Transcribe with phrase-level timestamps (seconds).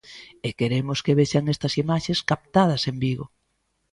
[0.47, 3.25] E queremos que vexan estas imaxes captadas en Vigo.